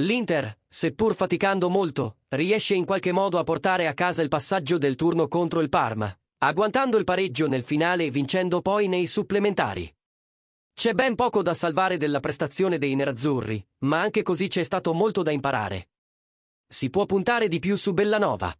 [0.00, 4.94] L'Inter, seppur faticando molto, riesce in qualche modo a portare a casa il passaggio del
[4.94, 9.92] turno contro il Parma, agguantando il pareggio nel finale e vincendo poi nei supplementari.
[10.72, 15.24] C'è ben poco da salvare della prestazione dei nerazzurri, ma anche così c'è stato molto
[15.24, 15.88] da imparare.
[16.64, 18.56] Si può puntare di più su Bellanova.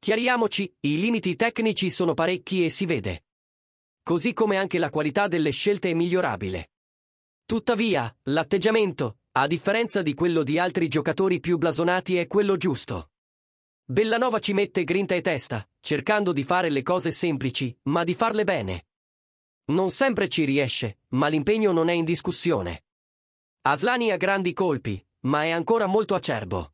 [0.00, 3.26] Chiariamoci, i limiti tecnici sono parecchi e si vede.
[4.02, 6.72] Così come anche la qualità delle scelte è migliorabile.
[7.44, 13.10] Tuttavia, l'atteggiamento, a differenza di quello di altri giocatori più blasonati, è quello giusto.
[13.84, 18.42] Bellanova ci mette grinta e testa, cercando di fare le cose semplici, ma di farle
[18.42, 18.86] bene.
[19.66, 22.86] Non sempre ci riesce, ma l'impegno non è in discussione.
[23.62, 26.72] Aslani ha grandi colpi, ma è ancora molto acerbo.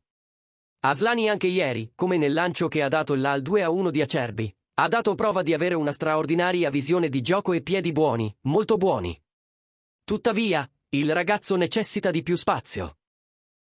[0.79, 4.01] Aslani anche ieri, come nel lancio che ha dato il al 2 a 1 di
[4.01, 8.77] Acerbi, ha dato prova di avere una straordinaria visione di gioco e piedi buoni, molto
[8.77, 9.19] buoni.
[10.03, 12.99] Tuttavia, il ragazzo necessita di più spazio.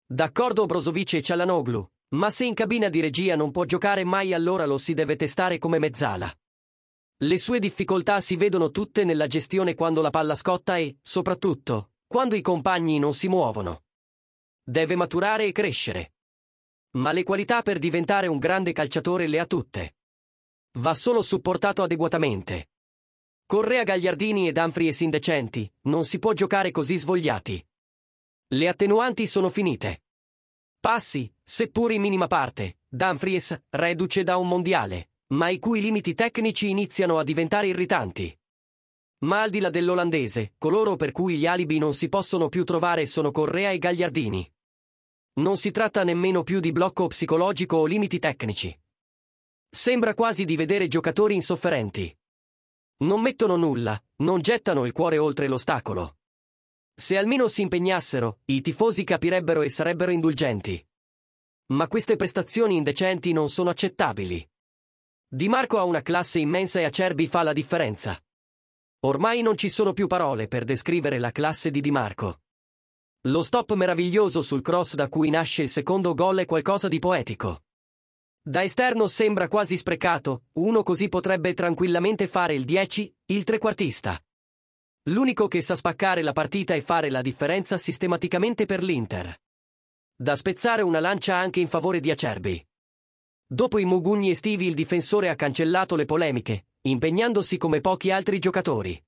[0.06, 4.66] D'accordo Brozovic e Cialanoglu, ma se in cabina di regia non può giocare mai allora
[4.66, 6.31] lo si deve testare come mezzala.
[7.18, 12.36] Le sue difficoltà si vedono tutte nella gestione quando la palla scotta e, soprattutto, quando
[12.36, 13.86] i compagni non si muovono.
[14.63, 16.13] Deve maturare e crescere.
[16.97, 19.96] Ma le qualità per diventare un grande calciatore le ha tutte.
[20.78, 22.69] Va solo supportato adeguatamente.
[23.47, 27.63] Correa Gagliardini ed Humphries indecenti, non si può giocare così svogliati.
[28.47, 30.01] Le attenuanti sono finite.
[30.79, 36.69] Passi, seppur in minima parte, Dumfries, reduce da un mondiale, ma i cui limiti tecnici
[36.69, 38.35] iniziano a diventare irritanti.
[39.25, 43.06] Ma al di là dell'olandese, coloro per cui gli alibi non si possono più trovare
[43.06, 44.51] sono Correa e Gagliardini.
[45.33, 48.75] Non si tratta nemmeno più di blocco psicologico o limiti tecnici.
[49.69, 52.16] Sembra quasi di vedere giocatori insofferenti.
[52.97, 56.17] Non mettono nulla, non gettano il cuore oltre l'ostacolo.
[56.95, 60.81] Se almeno si impegnassero, i tifosi capirebbero e sarebbero indulgenti.
[61.73, 64.47] Ma queste prestazioni indecenti non sono accettabili.
[65.28, 68.17] Di Marco ha una classe immensa e Acerbi fa la differenza.
[69.01, 72.44] Ormai non ci sono più parole per descrivere la classe di Di Marco.
[73.27, 77.65] Lo stop meraviglioso sul cross da cui nasce il secondo gol è qualcosa di poetico.
[78.47, 84.23] Da esterno sembra quasi sprecato, uno così potrebbe tranquillamente fare il 10, il trequartista.
[85.09, 89.35] L'unico che sa spaccare la partita e fare la differenza sistematicamente per l'Inter.
[90.16, 92.63] Da spezzare una lancia anche in favore di Acerbi.
[93.47, 99.03] Dopo i mugugni estivi il difensore ha cancellato le polemiche, impegnandosi come pochi altri giocatori.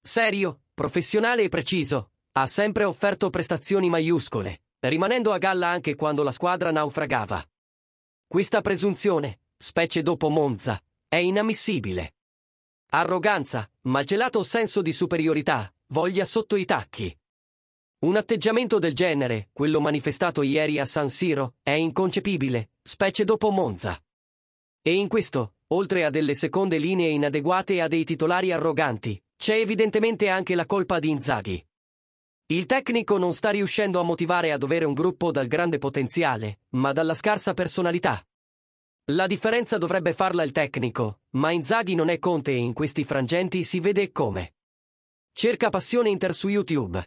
[0.00, 6.32] Serio, professionale e preciso, ha sempre offerto prestazioni maiuscole, rimanendo a galla anche quando la
[6.32, 7.46] squadra naufragava.
[8.34, 12.16] Questa presunzione, specie dopo Monza, è inammissibile.
[12.90, 17.16] Arroganza, malgelato senso di superiorità, voglia sotto i tacchi.
[18.00, 24.02] Un atteggiamento del genere, quello manifestato ieri a San Siro, è inconcepibile, specie dopo Monza.
[24.82, 29.54] E in questo, oltre a delle seconde linee inadeguate e a dei titolari arroganti, c'è
[29.54, 31.64] evidentemente anche la colpa di Inzaghi.
[32.46, 36.92] Il tecnico non sta riuscendo a motivare a dovere un gruppo dal grande potenziale, ma
[36.92, 38.22] dalla scarsa personalità.
[39.08, 43.62] La differenza dovrebbe farla il tecnico, ma Inzaghi non è Conte e in questi frangenti
[43.62, 44.54] si vede come.
[45.34, 47.04] Cerca passione Inter su YouTube.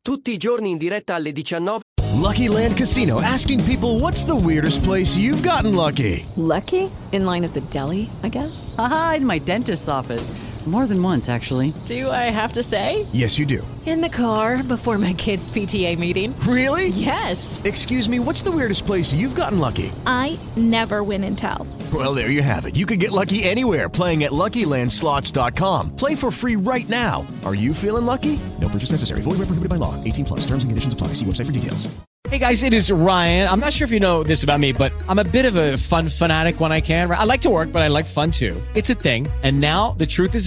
[0.00, 1.82] Tutti i giorni in diretta alle 19.
[2.14, 6.24] Lucky Land Casino asking people what's the weirdest place you've gotten lucky?
[6.36, 6.90] Lucky?
[7.10, 8.72] In line at the deli, I guess?
[8.78, 10.32] Aha, in my dentist's office.
[10.66, 11.72] More than once, actually.
[11.86, 13.06] Do I have to say?
[13.12, 13.66] Yes, you do.
[13.86, 16.38] In the car before my kids' PTA meeting.
[16.40, 16.88] Really?
[16.88, 17.60] Yes.
[17.64, 19.90] Excuse me, what's the weirdest place you've gotten lucky?
[20.06, 21.66] I never win and tell.
[21.92, 22.76] Well, there you have it.
[22.76, 25.96] You can get lucky anywhere playing at LuckyLandSlots.com.
[25.96, 27.26] Play for free right now.
[27.44, 28.38] Are you feeling lucky?
[28.60, 29.22] No purchase necessary.
[29.22, 29.96] Void where prohibited by law.
[30.04, 30.40] 18 plus.
[30.40, 31.08] Terms and conditions apply.
[31.14, 31.88] See website for details.
[32.28, 33.48] Hey guys, it is Ryan.
[33.48, 35.78] I'm not sure if you know this about me, but I'm a bit of a
[35.78, 37.10] fun fanatic when I can.
[37.10, 38.60] I like to work, but I like fun too.
[38.74, 39.26] It's a thing.
[39.42, 40.46] And now the truth is